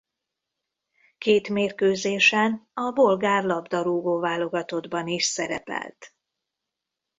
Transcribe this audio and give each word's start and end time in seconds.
Két 1.17 1.49
mérkőzésen 1.49 2.69
a 2.73 2.91
bolgár 2.91 3.43
labdarúgó-válogatottban 3.43 5.07
is 5.07 5.23
szerepelt. 5.25 6.13